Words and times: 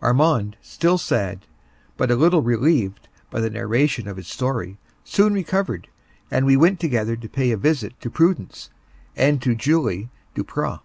Armand, 0.00 0.56
still 0.62 0.96
sad, 0.96 1.44
but 1.96 2.08
a 2.08 2.14
little 2.14 2.40
relieved 2.40 3.08
by 3.30 3.40
the 3.40 3.50
narration 3.50 4.06
of 4.06 4.16
his 4.16 4.28
story, 4.28 4.78
soon 5.02 5.34
recovered, 5.34 5.88
and 6.30 6.46
we 6.46 6.56
went 6.56 6.78
together 6.78 7.16
to 7.16 7.28
pay 7.28 7.50
a 7.50 7.56
visit 7.56 8.00
to 8.00 8.08
Prudence 8.08 8.70
and 9.16 9.42
to 9.42 9.56
Julie 9.56 10.08
Duprat. 10.36 10.78